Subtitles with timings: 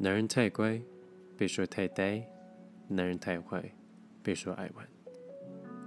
[0.00, 0.80] 男人太乖，
[1.36, 2.22] 被说太呆；
[2.86, 3.60] 男人太坏，
[4.22, 4.88] 被说爱玩。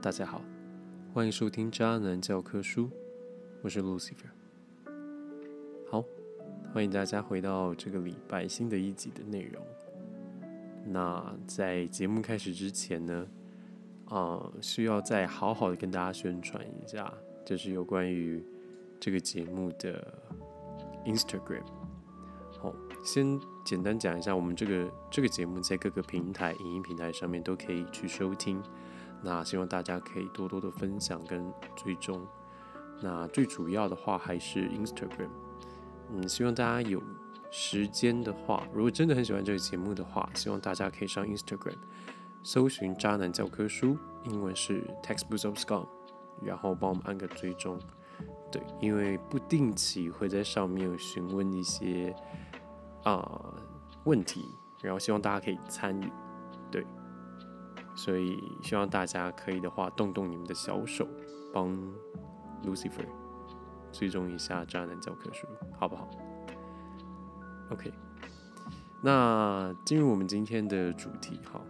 [0.02, 0.42] 大家好，
[1.14, 2.88] 欢迎收听《渣男教科书》，
[3.62, 4.28] 我是 Lucifer。
[5.90, 6.04] 好，
[6.74, 9.66] 欢迎大家回到这个礼拜新的一集的内容。
[10.86, 13.26] 那在节目开始之前呢，
[14.10, 17.14] 啊，需要再好好的跟大家宣传一下，
[17.46, 18.44] 就是有关于
[19.00, 20.06] 这个节目的
[21.06, 21.64] Instagram。
[22.60, 28.62] 好，先简单讲一下，我们这个这个节目在各个平台、影音平台上面都可以去收听。
[29.24, 32.26] 那希望大家可以多多的分享跟追踪。
[33.02, 35.30] 那最主要的话还是 Instagram。
[36.12, 37.02] 嗯，希望大家有
[37.50, 41.78] 时间的话，如果真的很喜欢这个节目的话，希望大家可以上 Instagram
[42.44, 45.88] 搜寻“渣男教科书”，英文是 Textbooks of Scum，
[46.44, 47.80] 然后帮我们按个追踪。
[48.52, 52.16] 对，因为不定期会在上面询问一些
[53.04, 53.54] 啊
[54.04, 54.46] 问题，
[54.82, 56.12] 然后希望大家可以参与。
[56.72, 56.86] 对，
[57.96, 61.08] 所以希望大家可以的话，动动你们的小手，
[61.54, 61.70] 帮
[62.64, 63.06] Lucifer
[63.92, 65.46] 追踪一下渣男教科书，
[65.78, 66.10] 好不好
[67.72, 67.92] ？OK，
[69.02, 71.62] 那进入我们今天的主题，哈。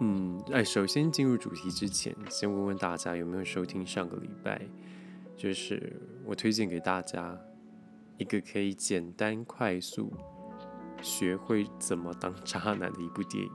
[0.00, 4.60] 嗯，哎，首先进入主题之前，先问问大家有没有收听上个礼拜，
[5.36, 7.36] 就是我推荐给大家
[8.18, 10.12] 一个可以简单快速
[11.00, 13.52] 学会怎么当渣男的一部电影。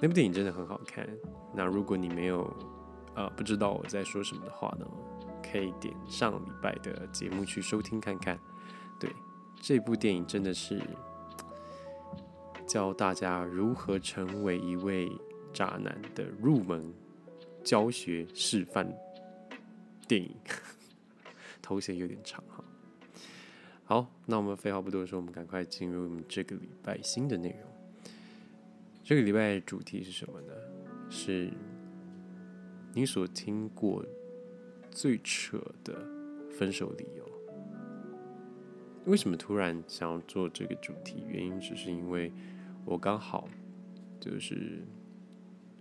[0.00, 1.08] 那部电影真的很好看。
[1.54, 2.52] 那如果你没有
[3.14, 4.86] 呃不知道我在说什么的话呢，
[5.42, 8.36] 可以点上礼拜的节目去收听看看。
[8.98, 9.08] 对，
[9.60, 10.82] 这部电影真的是。
[12.64, 15.12] 教大家如何成为一位
[15.52, 16.90] 渣男的入门
[17.62, 18.90] 教学示范
[20.08, 20.34] 电影，
[21.72, 22.62] 头衔有点长哈。
[23.84, 27.70] 好，那我们废话不多说，我们赶快进入我们这个礼拜新的内容。
[29.02, 30.52] 这个礼拜主题是什么呢？
[31.08, 31.50] 是
[32.92, 34.04] 你所听过
[34.90, 35.94] 最扯的
[36.50, 37.26] 分手理由。
[39.06, 41.24] 为什么突然想要做这个主题？
[41.26, 42.30] 原因只是因为
[42.84, 43.48] 我刚好
[44.20, 44.84] 就是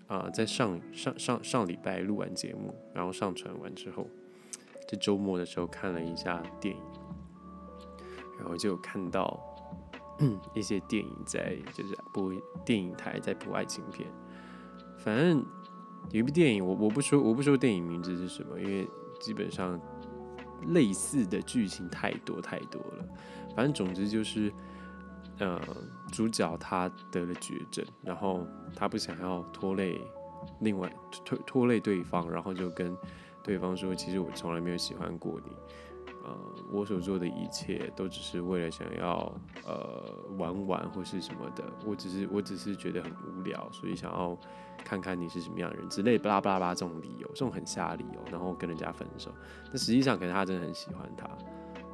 [0.07, 4.07] 啊，在上上上上礼拜录完节目，然后上传完之后，
[4.91, 6.81] 在周末的时候看了一下电影，
[8.37, 9.39] 然后就看到
[10.53, 12.33] 一些电影在就是播
[12.65, 14.07] 电影台在播爱情片。
[14.97, 15.45] 反正
[16.09, 18.87] 有一部电影，我我不说我不说电影名字是什么，因为
[19.19, 19.79] 基本上。
[20.67, 23.03] 类似的剧情太多太多了，
[23.55, 24.53] 反正总之就是，
[25.39, 25.59] 呃，
[26.11, 29.99] 主角他得了绝症，然后他不想要拖累
[30.59, 30.87] 另外
[31.25, 32.95] 拖拖累对方，然后就跟
[33.43, 35.51] 对方说：“其实我从来没有喜欢过你。”
[36.23, 36.37] 呃，
[36.71, 39.33] 我所做的一切都只是为了想要
[39.65, 40.05] 呃
[40.37, 44.37] 玩玩或是什么的，我只是我只是觉得很无聊，所以想要
[44.85, 49.31] 看看你是什么样的人之类巴拉巴拉巴拉这种理由，这种很瞎理由，然后跟人家分手。
[49.65, 51.27] 但实际上可能他真的很喜欢他，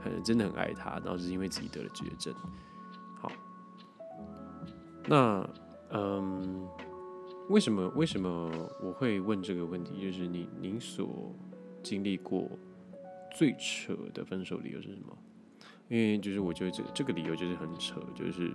[0.02, 2.34] 很真的很爱他，然后是因为自己得了绝症。
[3.16, 3.32] 好，
[5.06, 5.50] 那
[5.92, 6.68] 嗯，
[7.50, 10.02] 为什么为什么我会问这个问题？
[10.02, 11.34] 就是你您所
[11.84, 12.50] 经历过。
[13.36, 15.16] 最扯的分手理由是什么？
[15.90, 18.52] 因为就是我觉得这这个理由就是很扯，就是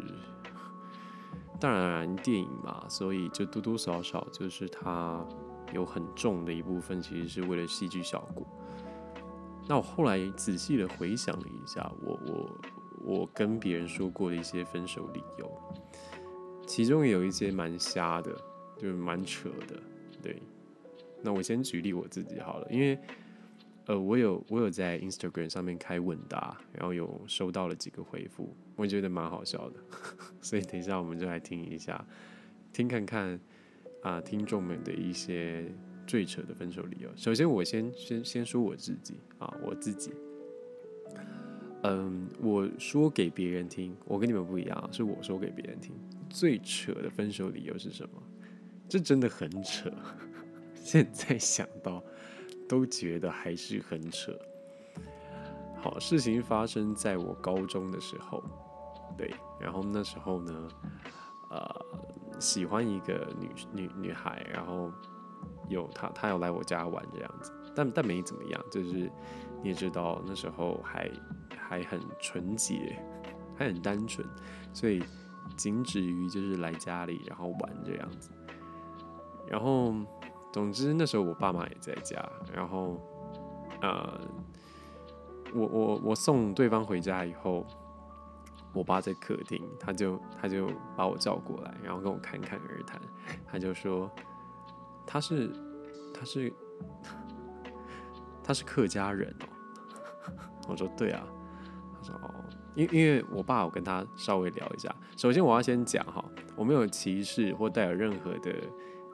[1.60, 5.24] 当然电影嘛，所以就多多少少就是它
[5.72, 8.44] 有很重的一部分其实是为了戏剧效果。
[9.68, 12.60] 那我后来仔细的回想了一下，我我
[13.04, 15.48] 我跟别人说过的一些分手理由，
[16.66, 18.36] 其中有一些蛮瞎的，
[18.82, 19.80] 就是蛮扯的。
[20.20, 20.42] 对，
[21.22, 22.98] 那我先举例我自己好了，因为。
[23.86, 29.80] 呃，我有我有在 Instagram 上面开问答，然后有收到了几个回复，我觉得蛮好笑的，
[30.40, 32.06] 所以等一下我们就来听一下，
[32.72, 33.40] 听看看
[34.00, 35.68] 啊听众们的一些
[36.06, 37.10] 最扯的分手理由。
[37.16, 40.12] 首先我先先先说我自己啊，我自己，
[41.82, 45.92] 嗯，我说给别人听，我跟你们不一样，是我说给别人听，
[46.30, 48.22] 最扯的分手理由是什么？
[48.88, 49.90] 这真的很扯，
[50.74, 52.02] 现在想到。
[52.68, 54.34] 都觉得还是很扯。
[55.76, 58.42] 好，事情发生在我高中的时候，
[59.14, 60.68] 对，然后那时候呢，
[61.50, 64.90] 呃，喜欢一个女女女孩，然后
[65.68, 69.10] 有她，她要来我家玩这样子，但但没怎么样，就是
[69.62, 71.10] 你也知道那时候还
[71.54, 72.98] 还很纯洁，
[73.54, 74.26] 还很单纯，
[74.72, 75.02] 所以
[75.58, 78.30] 仅止于就是来家里然后玩这样子，
[79.46, 79.94] 然后。
[80.52, 82.22] 总之那时候我爸妈也在家，
[82.52, 83.00] 然后，
[83.80, 84.20] 呃，
[85.54, 87.66] 我我我送对方回家以后，
[88.74, 93.00] 我爸在客厅，他就他就把我叫过来，然后跟我侃侃而谈，
[93.46, 94.10] 他就说
[95.06, 95.50] 他是
[96.12, 96.52] 他是
[98.44, 99.48] 他是客家人哦。
[100.68, 101.24] 我说对啊，
[101.98, 102.30] 他说哦，
[102.74, 104.94] 因因为我爸，我跟他稍微聊一下。
[105.16, 106.22] 首先我要先讲哈，
[106.56, 108.52] 我没有歧视或带有任何的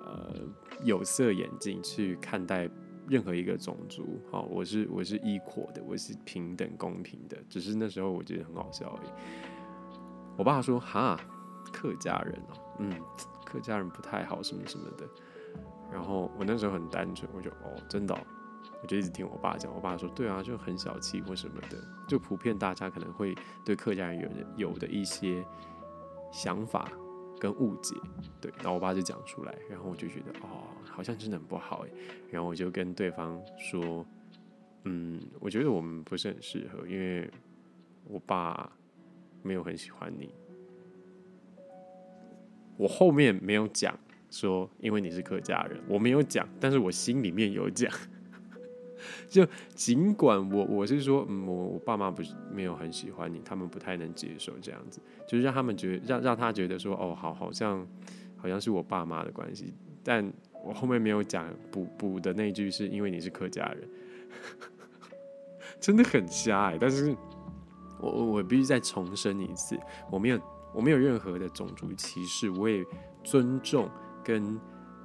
[0.08, 0.34] 呃
[0.82, 2.68] 有色眼镜去看待
[3.06, 4.20] 任何一个种族。
[4.30, 7.36] 好，我是我是 equal 的，我是平等公平的。
[7.48, 9.10] 只是那时候我觉得很好笑而已。
[10.36, 11.18] 我爸说哈，
[11.72, 12.92] 客家人哦，嗯，
[13.44, 15.06] 客家人不太好什么什么的。
[15.92, 18.16] 然后我那时候很单纯，我就哦，真的。
[18.80, 21.76] 我就一直听我爸讲，我爸说：“对啊，就很小气或什么的，
[22.06, 23.34] 就普遍大家可能会
[23.64, 24.20] 对客家人
[24.56, 25.44] 有有的一些
[26.30, 26.88] 想法
[27.38, 27.94] 跟误解。”
[28.40, 31.90] 对，然后我爸就讲出来，然后我就觉得哦，好像真的很不好哎。
[32.30, 34.04] 然后我就跟对方说
[34.84, 37.30] ：“嗯，我觉得我们不是很适合，因为
[38.04, 38.70] 我爸
[39.42, 40.30] 没有很喜欢你。”
[42.76, 43.98] 我后面没有讲
[44.30, 47.92] 说，因为你是客家人，我没有讲，但是我心里面有讲。
[49.28, 57.86] 就尽管我我是说，嗯，我我爸妈不是没有很喜欢你，他们不太能接受这样子，就是让他们觉得让让他觉得说，哦，好，好像
[58.36, 59.72] 好像是我爸妈的关系，
[60.02, 60.32] 但
[60.64, 63.88] 我后面没有讲补 补的那句，是因为你是客家人，
[65.80, 67.14] 真的很瞎哎，但是
[68.00, 69.78] 我我我必须再重申一次，
[70.10, 70.40] 我没有
[70.74, 72.84] 我没有任何的种族歧视，我也
[73.22, 73.88] 尊重
[74.24, 74.58] 跟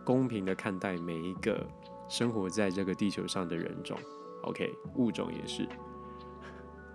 [0.04, 1.66] 公平的看待每一个。
[2.14, 3.98] 生活在这个地球上的人种
[4.44, 5.68] ，OK，物种也是，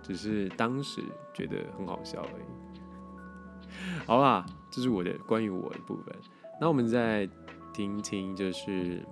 [0.01, 4.05] 只是当时觉得很好笑而已。
[4.07, 6.15] 好啦，这是我的关于我的部分。
[6.61, 7.29] 那我们再
[7.73, 9.05] 听听，就是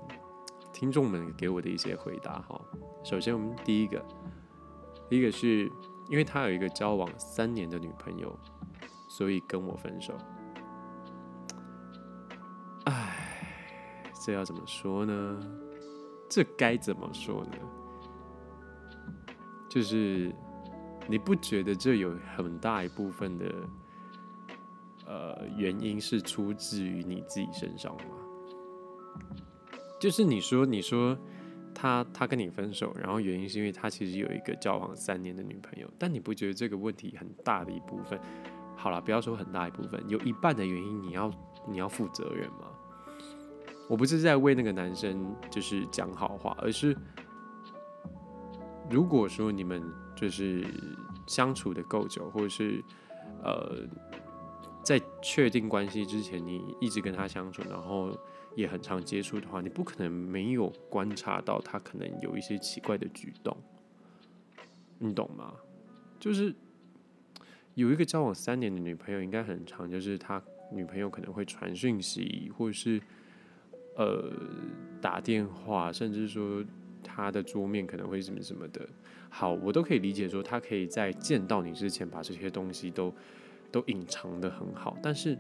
[0.72, 2.58] 听众们给我的一些回答哈。
[3.04, 4.02] 首先，我们第一个，
[5.10, 5.70] 第一个是
[6.08, 8.34] 因为他有一个交往三年的女朋友，
[9.10, 10.18] 所以跟我分手。
[12.86, 15.67] 唉，这要怎么说呢？
[16.30, 17.58] 这该怎么说呢？
[19.70, 20.34] 就是
[21.08, 23.54] 你不觉得这有很大一部分的
[25.06, 29.22] 呃原因是出自于你自己身上吗？
[30.00, 31.18] 就是你说你说
[31.74, 38.20] 他他跟你分手，然后原因是因为他其实有一个交往三年的女朋友，但你不觉得这个问题很大的一部分？
[38.76, 41.32] 好了，不要说很大一部分，有一半的原因你要
[41.68, 42.68] 你要负责任吗？
[43.90, 46.96] 我不是在为那个男生就是讲好话，而是
[48.90, 49.82] 如果说你们
[50.14, 50.66] 就是
[51.26, 52.84] 相处的够久，或者是
[53.44, 53.88] 呃
[54.84, 58.18] 在确定关系之前，你一直跟他相处，然后
[58.56, 63.56] 也很常接触的话，你不可能没有观察到他可能有一些奇怪的举动，
[65.00, 65.54] 你懂吗？
[66.20, 66.54] 就是
[67.76, 70.44] 有一个交往三年的女朋友，应该很长，就是他
[70.74, 73.02] 女朋友可能会传讯息，或者是。
[73.98, 74.32] 呃，
[75.02, 76.64] 打电话，甚至说
[77.04, 78.88] 他的桌面可能会什么什么的，
[79.30, 83.14] 好，我都可以理解说他可以在见到你之前把这些东西都
[83.72, 85.38] 都隐藏的很好，但是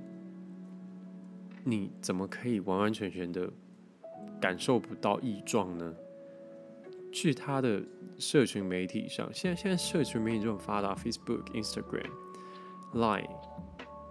[1.63, 3.47] 你怎么可以完完全全的
[4.41, 5.93] 感受不到异状呢？
[7.11, 7.81] 去他的
[8.17, 12.09] 社群媒体上，现在现在社群媒体这么发达，Facebook、Instagram、
[12.93, 13.29] Line。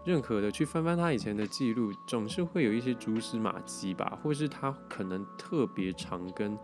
[0.07, 6.57] 任何的去翻翻他以前的记录，总是会有一些蛛丝马迹吧，或是他可能特别常跟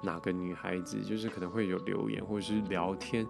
[0.00, 3.26] 哪个女孩子，就是可能会有留言或者是聊天，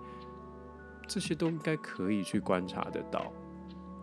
[1.08, 3.32] 这些都应该可以去观察得到，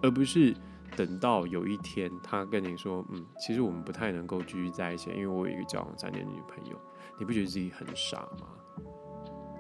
[0.02, 0.52] 而不是
[0.96, 6.76] 等到有一天他跟你说，嗯，其实我们不太能够继续在一起，因为我有一个交往三年的女朋友，
[7.20, 8.48] 你不觉得自己很傻吗？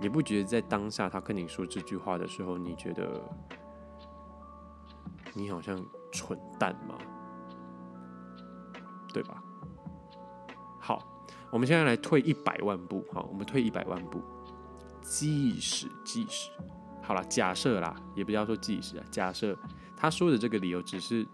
[0.01, 3.21] 你不觉得在当下他跟你说这句话的时候，你觉得？
[5.33, 6.97] 你好像蠢蛋吗？
[9.13, 9.43] 对吧？
[10.79, 13.05] 好，我们现在来退一百万步。
[13.13, 14.21] 好，我们退一百万步。
[15.01, 16.49] 即使即使，
[17.01, 19.05] 好了，假设啦，也不要说即使啊。
[19.11, 19.57] 假设
[19.97, 21.27] 他说的这个理由只是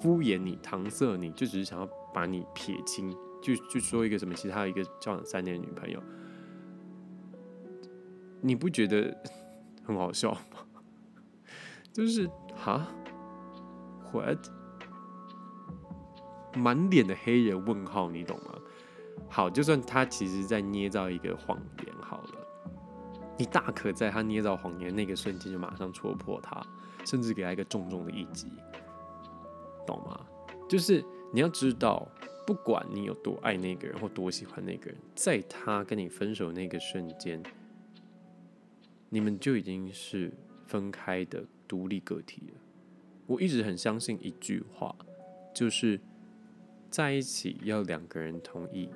[0.00, 6.02] 敷衍你、搪塞你，就只是想要把你撇清，就就说一个什么其他一个交往三年的女朋友，
[8.40, 9.14] 你不觉得
[9.84, 10.38] 很好笑吗？
[11.92, 12.86] 就是哈。
[14.12, 14.38] What？
[16.54, 18.54] 满脸的黑人问号，你懂吗？
[19.28, 22.34] 好，就算他其实在捏造一个谎言，好了，
[23.36, 26.60] 你大可在他捏造谎言那个瞬间就马上戳破他，
[27.04, 28.50] 甚至给他一个重重的一击，
[29.86, 30.20] 懂吗？
[30.68, 32.08] 就是你要知道，
[32.46, 37.42] 不管你有多爱那个人或多喜欢那个人，在他跟你分手那个瞬间，
[39.10, 40.32] 你们就已经是
[40.66, 42.60] 分开的独立个体了。
[43.28, 44.96] 我一直很相信一句话，
[45.54, 46.00] 就是
[46.90, 48.88] 在一起要两个人同意，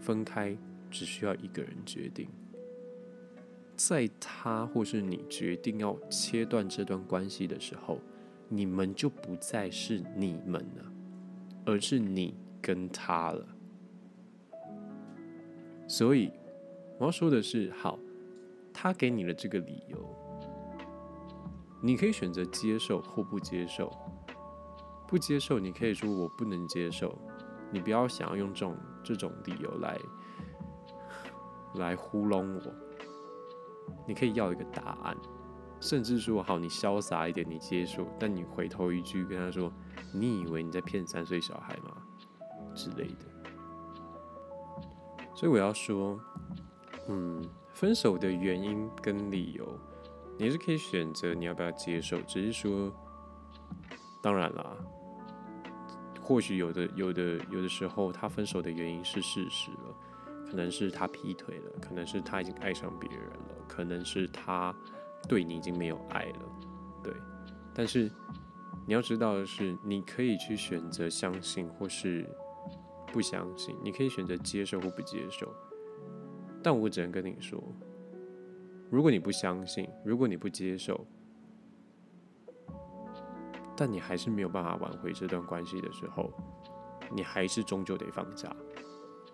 [0.00, 0.56] 分开
[0.90, 2.26] 只需要一个人决定。
[3.76, 8.00] 在他或是你决定要切断这段关系的时候，
[8.48, 10.92] 你们就不再是你们了，
[11.66, 13.46] 而是你跟他了。
[15.86, 16.32] 所以
[16.98, 17.98] 我要说的是，好，
[18.72, 19.98] 他给你了这个理由，
[21.80, 23.92] 你可以选择接受或不接受。
[25.06, 27.16] 不接受，你可以说我不能接受。
[27.70, 29.98] 你不要想要用这种这种理由来
[31.74, 32.62] 来糊弄我。
[34.06, 35.16] 你可以要一个答案，
[35.80, 39.72] 甚至说好，你潇洒一点，你接受，但你回头一句跟他说
[40.12, 41.96] ：“你以为你在骗三岁小孩吗？”
[42.74, 43.26] 之类的。
[45.34, 46.18] 所以我要说，
[47.08, 47.40] 嗯，
[47.74, 49.78] 分手的原因跟理由，
[50.38, 52.92] 你是可以选择你要不要接受，只是说，
[54.22, 54.76] 当然啦，
[56.20, 59.96] 或许有的有的有的时候，他分手的原因是事实了。
[60.48, 64.72] 可能是他劈腿了，可能是他已经爱上别人了，可能是他
[65.28, 66.38] 对你已经没有爱了，
[67.02, 67.12] 对。
[67.74, 68.08] 但是
[68.86, 72.24] 你要知道的是，你可以去选择相信或是
[73.12, 75.52] 不相信，你可以选择接受或不接受。
[76.62, 77.60] 但我只能跟你说，
[78.90, 81.06] 如果你不相信，如果你不接受，
[83.76, 86.30] 但你还是没有办法挽回这段关系的时候，
[87.12, 88.54] 你还是终究得放下。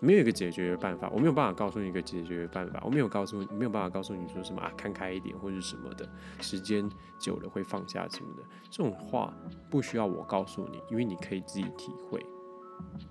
[0.00, 6.08] 没有一个解决的办法，我没有办法告诉你一个解决的办法，我没有告诉，没有办法告诉你说什么啊，看开一点或者什么的，
[6.40, 6.90] 时间
[7.20, 9.32] 久了会放下什么的，这种话
[9.70, 12.20] 不需要我告诉你，因为你可以自己体会。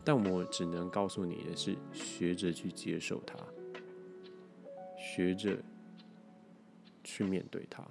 [0.04, 3.38] 但我只能告诉你的是，学着去接受它，
[4.98, 5.58] 学着
[7.04, 7.86] 去面对它。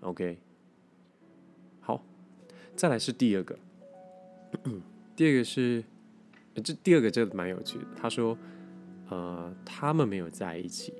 [0.00, 0.38] OK，
[1.80, 2.04] 好，
[2.74, 3.58] 再来是第二个，
[5.16, 5.84] 第二个是。
[6.62, 7.84] 这第二个这蛮有趣的。
[7.96, 8.36] 他说
[9.08, 10.92] ：“呃，他们没有在一起，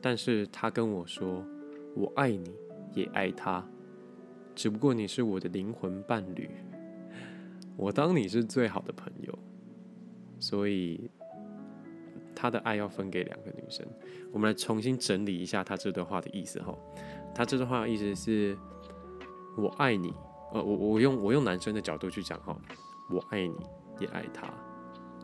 [0.00, 1.44] 但是他跟我说，
[1.96, 2.54] 我爱你，
[2.92, 3.66] 也爱他，
[4.54, 6.48] 只不过你是我的灵魂伴侣，
[7.76, 9.36] 我当你是最好的朋友，
[10.38, 11.10] 所以
[12.34, 13.86] 他的爱要分给两个女生。
[14.32, 16.76] 我们来重新整理一下他这段话的意思哈。
[17.34, 18.58] 他这段话的意思是：
[19.56, 20.12] 我爱你，
[20.52, 22.56] 呃，我我用我用男生的角度去讲哈，
[23.10, 23.56] 我爱你，
[24.00, 24.48] 也爱他。”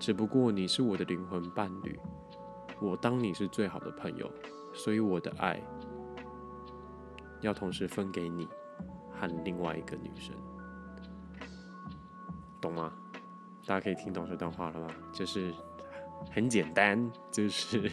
[0.01, 1.99] 只不过你是我的灵魂伴侣，
[2.81, 4.31] 我当你是最好的朋友，
[4.73, 5.63] 所以我的爱
[7.43, 8.49] 要同时分给你
[9.13, 10.35] 和另外一个女生，
[12.63, 12.91] 懂吗？
[13.67, 14.89] 大家可以听懂这段话了吗？
[15.13, 15.53] 就是
[16.31, 17.91] 很简单，就是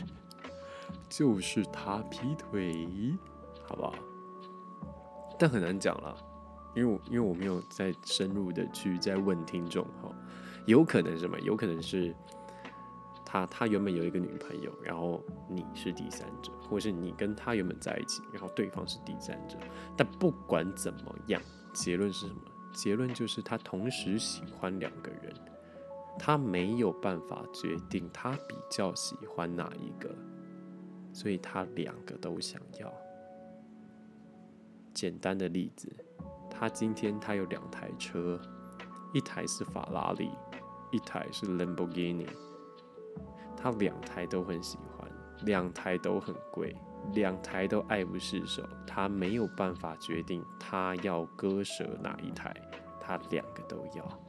[1.10, 3.18] 就是他劈腿，
[3.64, 3.94] 好不好？
[5.40, 6.18] 但很难讲了，
[6.76, 10.12] 因为我因为我没有再深入的去再问听众哈。
[10.66, 11.40] 有可能什么？
[11.40, 12.14] 有可能是
[13.26, 19.58] 他，他原本有一个女朋友，然后你是第三者，或是你跟他原本在一起，然后对方是第三者。
[19.96, 21.42] 但不管怎么样，
[21.74, 22.42] 结论是什么？
[22.74, 25.34] 结论就是他同时喜欢两个人，
[26.20, 30.10] 他没有办法决定他比较喜欢哪一个，
[31.14, 32.94] 所以他两个都想要。
[34.94, 35.92] 简单的例子，
[36.50, 38.40] 他今天他有两台车，
[39.14, 40.30] 一台是法拉利。
[40.90, 42.26] 一台是兰博基尼，
[43.58, 45.12] 他两台都很喜欢，
[45.44, 46.74] 两台都很贵，
[47.14, 52.56] 两台都爱不释手，他没有办法决定他要割舍哪一台，
[53.02, 54.20] 他两个都要，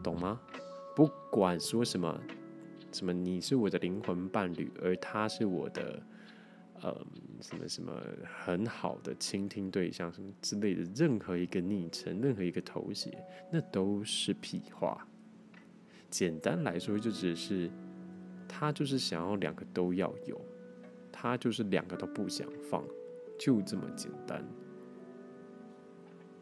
[0.00, 0.40] 懂吗？
[0.96, 2.20] 不管说什么，
[2.92, 6.02] 什么你是我的灵魂伴侣，而他是我的，
[6.82, 7.06] 呃，
[7.40, 7.92] 什么什么
[8.42, 13.12] 很好的倾听对象，什么之类的，任何一个昵称，任何一个头衔，
[13.50, 15.06] 那都是屁话。
[16.10, 17.70] 简单来说，就只是
[18.48, 20.40] 他就是想要两个都要有，
[21.12, 22.84] 他就是两个都不想放，
[23.38, 24.44] 就这么简单，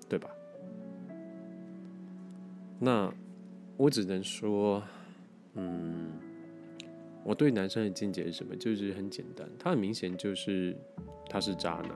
[0.08, 0.30] 对吧？
[2.80, 3.12] 那
[3.78, 4.82] 我只能说，
[5.54, 6.10] 嗯，
[7.24, 8.56] 我对男生的见解是什么？
[8.56, 10.76] 就是很简单，他很明显就是
[11.30, 11.90] 他是渣男，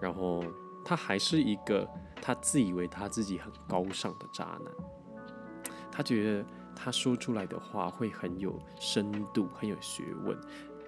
[0.00, 0.44] 然后
[0.84, 1.86] 他还是一个
[2.22, 5.66] 他自以为他自己很高尚的渣男。
[5.90, 10.38] 他觉得他说出来的话会很有深度、很有学问，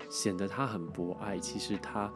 [0.08, 1.36] 显得他很博爱。
[1.36, 2.08] 其实他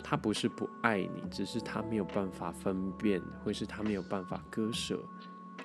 [0.00, 5.02] 他不是不爱你，只是他没有办法分辨，或是他没有办法割舍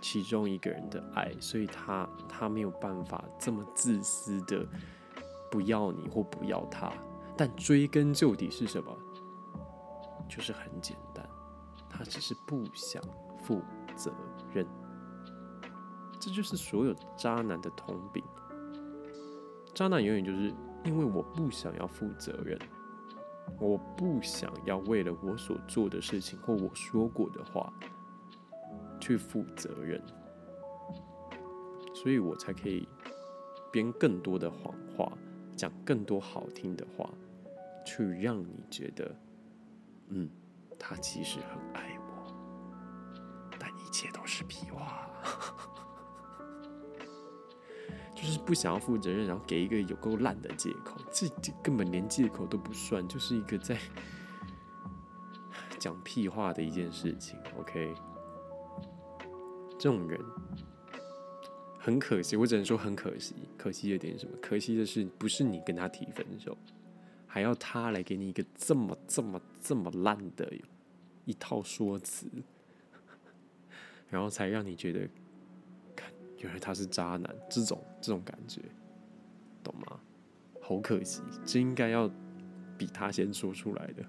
[0.02, 4.66] 其中一个人的爱，所以他他没有办法这么自私的
[5.52, 6.92] 不要你或不要他。
[7.36, 8.96] 但追根究底是什么？
[10.28, 11.28] 就是很简单。
[11.90, 13.02] 他只是不想
[13.44, 13.62] 负
[13.96, 14.12] 责
[14.54, 14.68] 任。
[16.20, 18.24] 这就是所有渣男的通病。
[19.74, 22.60] 渣男永远就是因为我不想要负责任，
[23.60, 27.72] 我不想要为了我所做的事情或我说过的话
[29.08, 30.02] 去负责任，
[31.96, 32.86] 所以我才可以
[33.72, 35.10] 编更多的谎话，
[35.56, 37.10] 讲更多好听的话，
[37.86, 39.16] 去让你觉得，
[40.10, 40.30] 嗯，
[40.78, 42.36] 他其实很爱我，
[43.58, 45.10] 但一切都是屁话。
[48.14, 53.78] 就是不想要负责任，然后给一个有够烂的借口，这这根本连借口都不算，就是一个在
[55.80, 57.40] 讲屁话的一件事情。
[57.58, 57.96] OK，
[59.78, 60.20] 这种人
[61.80, 63.36] 很可惜，我只能说很可惜。
[63.58, 64.38] 可惜的点什么？
[64.42, 66.58] 可惜的是，不是你跟他提分手，
[67.26, 70.52] 还要他来给你一个这么这么这么烂的
[71.26, 72.28] 一套说辞，
[74.10, 75.08] 然后才让你觉得。
[75.96, 78.62] 看原来他是渣男，这种这种感觉，
[79.64, 80.00] 懂吗？
[80.62, 82.12] 好可惜，这应该要
[82.78, 84.06] 比他先说出来的。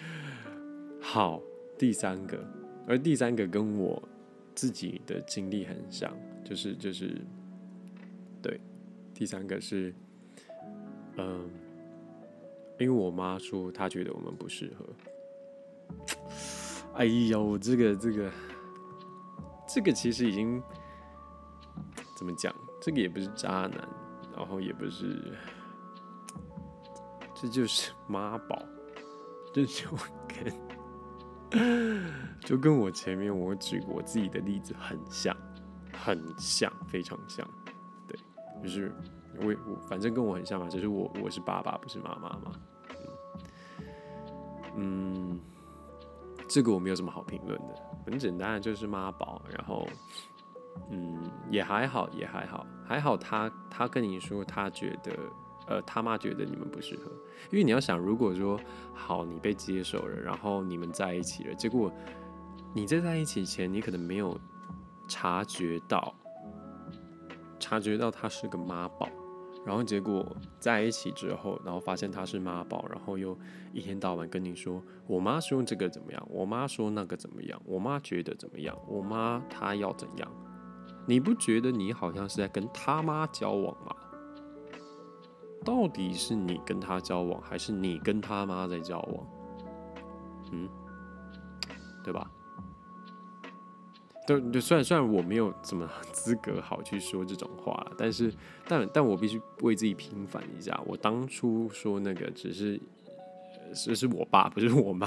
[1.00, 1.40] 好，
[1.78, 2.44] 第三个，
[2.86, 4.02] 而第三个跟我
[4.54, 6.12] 自己的经历很像，
[6.44, 7.20] 就是就是，
[8.42, 8.60] 对，
[9.14, 9.94] 第三个是，
[11.16, 11.48] 嗯，
[12.78, 14.86] 因为我妈说她觉得我们不适合。
[16.94, 18.30] 哎呦，这个这个。
[19.72, 20.60] 这个其实已经
[22.16, 22.52] 怎么讲？
[22.82, 23.88] 这个也不是渣男，
[24.36, 25.32] 然后也不是，
[27.36, 28.60] 这就是妈宝，
[29.54, 29.86] 这就
[30.26, 30.52] 跟
[32.40, 35.36] 就跟我前面我举我自己的例子很像，
[35.92, 37.46] 很像，非常像。
[38.06, 38.18] 对，
[38.62, 38.92] 就是
[39.40, 42.52] 我我反正跟我很像嘛，只是我我是爸爸，不是妈妈嘛。
[44.76, 45.40] 嗯。
[46.48, 49.86] 这个我没有什么好评论的，很简单的就是妈宝，然后，
[50.90, 55.12] 嗯，也还好，也还好，还好他他跟你说他觉得，
[55.70, 57.04] 呃，他妈觉得你们不适合，
[57.50, 58.60] 因为你要想，如果说
[58.92, 61.90] 好你被接受了，然后你们在一起了，结果
[62.74, 64.38] 你在在一起前你可能没有
[65.08, 66.12] 察觉到，
[67.58, 69.08] 察觉到他是个妈宝。
[69.62, 70.26] 然后结果
[70.58, 73.38] 在一起之后，然后发现他是妈宝，然后又
[73.74, 80.32] 一天到晚跟你说，我妈说这个怎么样，我妈说那个怎么样，我妈觉得怎么样，我妈她要怎样，
[81.06, 83.94] 你不觉得你好像是在跟他妈交往吗？
[85.64, 89.26] 到底是你跟他交往，还是你跟他妈在交往？
[90.52, 90.68] 嗯，
[92.02, 92.30] 对吧？
[94.26, 98.32] 就就虽然虽然我没有什么资格好去说这种话，但是
[98.68, 100.80] 但但我必须为自己平反一下。
[100.86, 102.80] 我当初说那个只是
[103.74, 105.06] 是是我爸，不是我妈。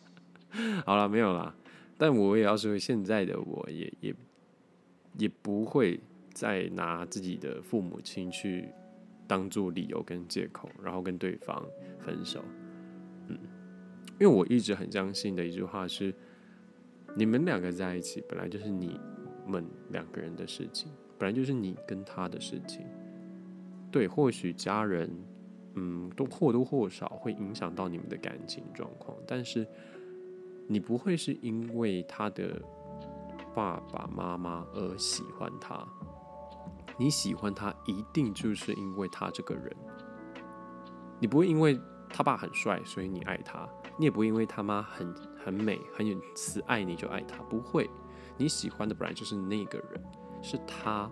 [0.86, 1.54] 好了，没有了。
[1.98, 4.14] 但我也要说，现在的我也也
[5.18, 6.00] 也不会
[6.32, 8.68] 再拿自己的父母亲去
[9.26, 11.64] 当做理由跟借口，然后跟对方
[11.98, 12.42] 分手。
[13.28, 13.38] 嗯，
[14.18, 16.14] 因为我一直很相信的一句话是。
[17.18, 19.00] 你们两个在一起，本来就是你
[19.46, 22.84] 们两个人的事情，本来就是你跟他的事情。
[23.90, 25.10] 对，或许家人，
[25.76, 29.66] 嗯，都或多或少会影响到你们的感情状况，但是
[30.66, 32.60] 你不会是因为他的
[33.54, 35.88] 爸爸妈妈而喜欢他，
[36.98, 39.76] 你喜欢他一定就是因为他这个人，
[41.20, 43.68] 你不会因为他爸很帅，所以你爱他。
[43.98, 47.88] 你也不会因为他妈很很美很有慈爱你就爱他，不会。
[48.36, 50.04] 你喜欢的本来就是那个人，
[50.42, 51.10] 是他，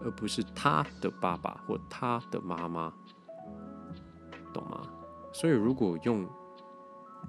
[0.00, 2.90] 而不是他的爸爸或他的妈妈，
[4.54, 4.80] 懂吗？
[5.32, 6.26] 所以如果用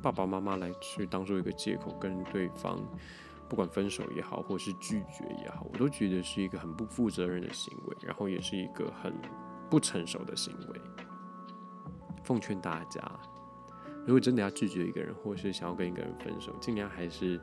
[0.01, 2.79] 爸爸妈妈来去当做一个借口跟对方，
[3.47, 9.13] 不管分手也好，或是拒绝也好，我都觉得是一个很不负责任的行为，然后也是一个很
[9.69, 10.81] 不成熟的行为。
[12.23, 13.01] 奉劝大家。
[14.07, 17.41] 如果真的要拒绝一个人，或是想要跟一个人分手，尽量还是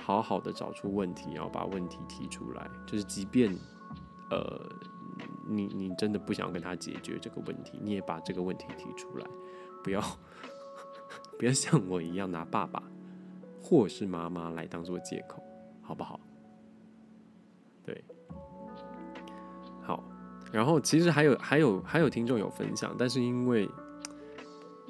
[0.00, 2.66] 好好的找出问题，然后把问题提出来。
[2.86, 3.54] 就是即便，
[4.30, 4.58] 呃，
[5.46, 9.26] 你你真的不想跟他解决这个问题，你也把这个问题提出来，
[9.84, 10.02] 不要
[11.38, 12.82] 不要像我一样拿爸爸
[13.60, 15.42] 或是妈妈来当做借口，
[15.82, 16.18] 好不好？
[17.84, 18.04] 对，
[19.82, 20.02] 好。
[20.52, 23.68] 然后其实还有还有还有听众有分享，但是因为。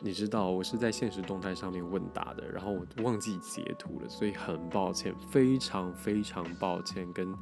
[0.00, 7.34] 你知道我是在现实动态上面问答的，然后我忘记截图了，所以很抱歉，非常非常抱歉，跟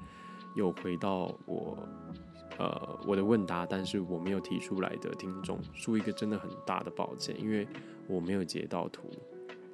[0.54, 1.76] 有回到我
[2.56, 7.68] 呃我的问答，但是我没有提出来的听众，说一个真的很大的抱歉，因为
[8.08, 9.10] 我没有截到图，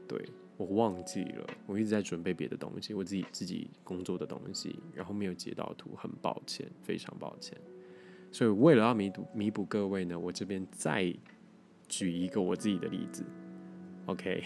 [0.08, 7.58] 对，我忘记了，我一直在准备别的东西，我自己自己工作的东西，然后没有截到图，很抱歉，非常抱歉。
[8.30, 11.12] 所以为了要弥补弥补各位呢，我这边再
[11.88, 13.24] 举一个我自己的例子
[14.06, 14.42] ，OK，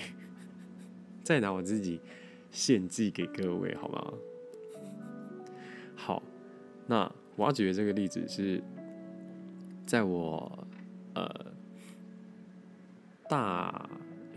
[1.22, 2.00] 再拿我自己
[2.50, 4.12] 献祭给各位，好吗？
[5.94, 6.22] 好，
[6.86, 8.62] 那我要举的这个例子是
[9.84, 10.66] 在我
[11.14, 11.46] 呃
[13.28, 13.88] 大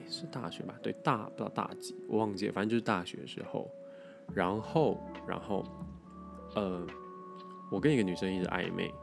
[0.10, 0.76] 是大学吧？
[0.82, 3.70] 对，大不知道大几，我忘记了，反正就是大学的时候。
[4.34, 5.64] 然后，然后，
[6.56, 6.86] 呃，
[7.72, 8.94] 我跟一个女生一直暧昧。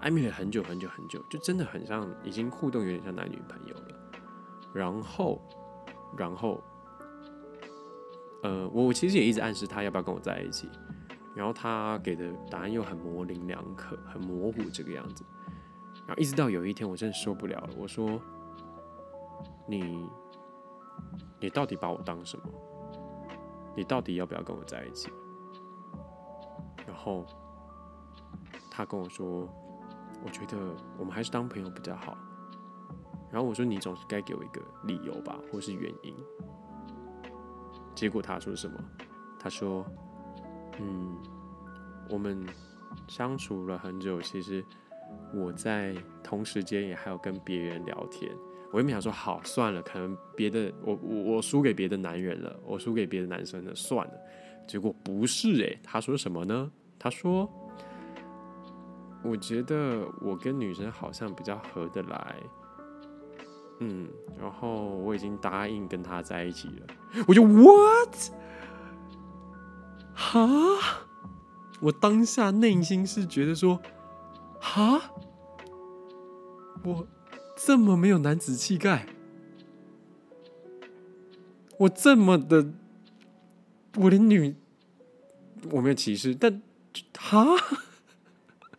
[0.00, 3.88] 暧昧了很久很久很久，就真的很像，已经互动有点像男女朋友了。
[4.74, 5.40] 然后，
[6.16, 6.62] 然后，
[8.42, 10.68] 呃，我其实也一直暗示他要不要跟我在一起，
[11.34, 15.24] 然后他给的答案又很模棱两可，很模糊这个样子。
[16.06, 18.20] 然后一直到有一天，我真的受不了了，我说
[19.66, 20.06] ：“你，
[21.40, 22.44] 你到底把我当什么？
[23.76, 25.10] 你到底要不要跟我在一起？”
[26.86, 27.24] 然后
[28.70, 29.48] 他跟我说。
[30.24, 30.56] 我觉得
[30.98, 32.16] 我们还是当朋友比较好。
[33.30, 36.16] 然后我说：“你总是该给我一个理由吧，或是原因。”
[37.94, 38.76] 结果他说什么？
[39.38, 39.84] 他说
[40.80, 41.16] ：“嗯，
[42.08, 42.44] 我们
[43.06, 44.64] 相处了很久，其实
[45.32, 48.34] 我在同时间也还有跟别人聊天。”
[48.76, 54.12] 我原本想说：“好，算了，可能别的我我我输给别的男人了，我输给别的男生了，算了。”
[54.68, 56.70] 结果不是诶，他说什么呢？
[56.98, 57.50] 他说。
[59.22, 62.36] 我觉得我跟女生好像比较合得来，
[63.80, 64.06] 嗯，
[64.38, 66.86] 然后我已经答应跟她在一起了。
[67.26, 68.14] 我就 what？
[70.14, 70.38] 哈？
[71.80, 73.80] 我当下内心是觉得说，
[74.60, 75.00] 哈？
[76.84, 77.04] 我
[77.56, 79.06] 这么没有男子气概，
[81.78, 82.72] 我这么的，
[83.96, 84.54] 我连女
[85.70, 86.62] 我没有歧视，但
[87.18, 87.56] 哈？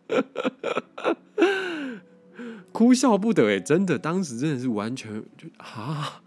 [2.72, 6.22] 哭笑不得哎，真的，当时真的是完全就啊，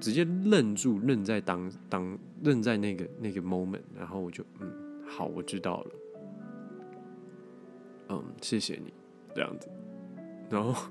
[0.00, 4.68] 直接愣住，愣在当当愣在那个那个 moment，然后我就嗯，
[5.06, 5.90] 好，我知道了，
[8.08, 8.92] 嗯，谢谢你
[9.32, 9.68] 这样子，
[10.50, 10.90] 然后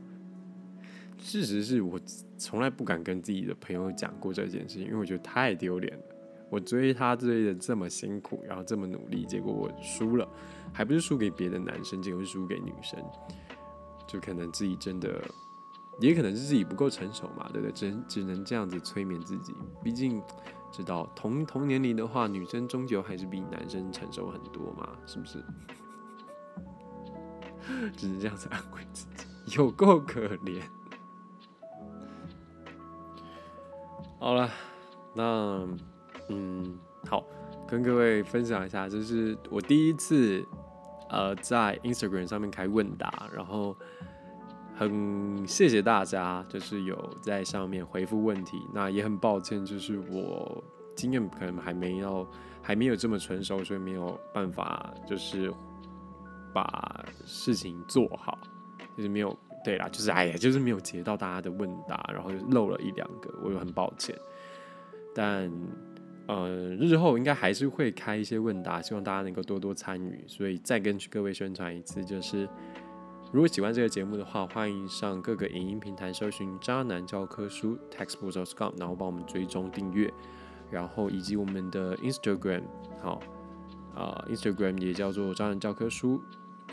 [1.17, 1.99] 事实是我
[2.37, 6.03] 从来不敢跟自己的朋友讲过这件事情，因为我觉得太丢脸了。
[6.51, 10.27] 我追他追的这么辛苦，然后这么努力，结果我输了，
[10.71, 13.03] 还不是输给别的男生，结果是输给女生，
[14.07, 15.19] 就可能自己真的，
[15.99, 17.71] 也可能是自己不够成熟嘛，对不对？
[17.71, 20.21] 只只能这样子催眠自己，毕竟
[20.71, 25.43] 知道同同年龄的话，女生终究还是比男生成熟很多嘛，是不是？
[27.97, 30.61] 只能这样子安慰自己，有够可怜。
[34.19, 34.49] 好了，
[35.13, 35.67] 那。
[36.27, 37.23] 嗯，好，
[37.67, 40.43] 跟各位分享一下，就是我第一次
[41.07, 43.77] 呃在 Instagram 上面开问答，然后
[44.75, 48.59] 很谢谢大家，就是有在上面回复问题。
[48.73, 50.63] 那也很抱歉，就是我
[50.95, 52.27] 经验可能还没有
[52.59, 55.53] 还没有这么成熟，所以没有办法就是
[56.51, 58.35] 把事情做好，
[58.97, 64.15] 就是没有对啦，就是哎呀，就是没有接到大家的问答，然后漏了一两个，我又很抱歉，
[65.13, 65.51] 但。
[66.27, 66.49] 呃，
[66.79, 70.23] 日后应该还是会开一些问答，希望大家能够多多参与。
[70.27, 72.49] 所以再跟各位宣传一次，就是
[73.31, 80.11] 如果喜欢这个节目的话，欢迎上各个影音平台搜寻“渣男教科书 ”（textbooks.com），然后帮我们追踪订阅，
[80.71, 82.63] 然后以及我们的 Instagram，
[83.03, 83.21] 好
[83.93, 86.19] 啊，Instagram 也叫做“渣男教科书”，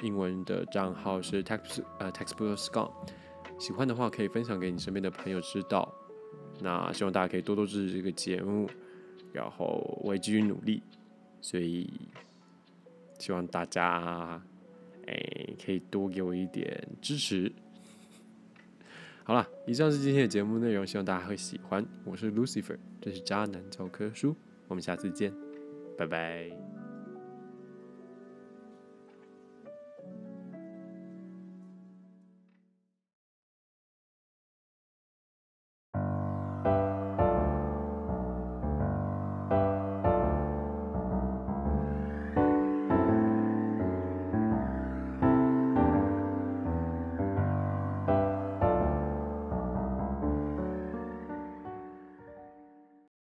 [0.01, 2.89] 英文的账号是 text 呃 textbooks.com。
[3.59, 5.93] 喜欢的话可以分享给你身边的朋友知道。
[6.61, 8.69] 那希望大家可以多多支持这个节目。
[9.33, 10.83] 然后我也继续努力，
[11.41, 11.91] 所以
[13.19, 14.43] 希望大家
[15.07, 17.51] 哎可以多给我一点支持。
[19.25, 21.83] 好了，以上是今天的节目内容，希望大家会喜欢。
[22.05, 24.37] 我是 Lucifer，这是渣男教科书，
[24.69, 25.33] 我们下次见，
[25.97, 26.72] 拜拜。